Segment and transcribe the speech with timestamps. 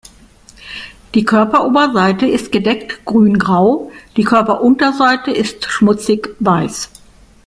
[1.13, 6.89] Die Körperoberseite ist gedeckt grüngrau, die Körperunterseite ist schmutzig weiß.